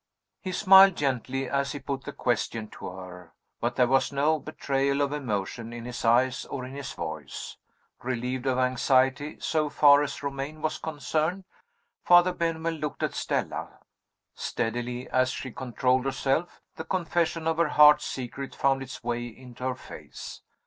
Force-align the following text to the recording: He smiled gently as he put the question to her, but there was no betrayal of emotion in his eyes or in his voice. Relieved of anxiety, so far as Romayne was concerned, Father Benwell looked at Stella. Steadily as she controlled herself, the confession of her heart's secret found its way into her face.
He 0.41 0.51
smiled 0.51 0.95
gently 0.95 1.47
as 1.47 1.73
he 1.73 1.79
put 1.79 2.05
the 2.05 2.11
question 2.11 2.69
to 2.69 2.87
her, 2.89 3.33
but 3.59 3.75
there 3.75 3.85
was 3.85 4.11
no 4.11 4.39
betrayal 4.39 4.99
of 4.99 5.13
emotion 5.13 5.71
in 5.71 5.85
his 5.85 6.03
eyes 6.03 6.43
or 6.45 6.65
in 6.65 6.71
his 6.73 6.93
voice. 6.93 7.57
Relieved 8.01 8.47
of 8.47 8.57
anxiety, 8.57 9.37
so 9.39 9.69
far 9.69 10.01
as 10.01 10.23
Romayne 10.23 10.63
was 10.63 10.79
concerned, 10.79 11.43
Father 12.03 12.33
Benwell 12.33 12.73
looked 12.73 13.03
at 13.03 13.13
Stella. 13.13 13.77
Steadily 14.33 15.07
as 15.11 15.29
she 15.29 15.51
controlled 15.51 16.05
herself, 16.05 16.61
the 16.77 16.83
confession 16.83 17.45
of 17.47 17.57
her 17.57 17.69
heart's 17.69 18.07
secret 18.07 18.55
found 18.55 18.81
its 18.81 19.03
way 19.03 19.27
into 19.27 19.63
her 19.63 19.75
face. 19.75 20.41